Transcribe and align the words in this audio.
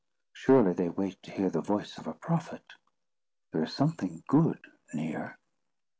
Surely 0.33 0.73
they 0.73 0.89
wait 0.89 1.21
to 1.21 1.29
hear 1.29 1.51
the 1.51 1.61
voice 1.61 1.99
of 1.99 2.07
a 2.07 2.15
prophet. 2.15 2.65
There 3.51 3.61
is 3.61 3.71
something 3.75 4.23
good 4.27 4.57
near!" 4.95 5.37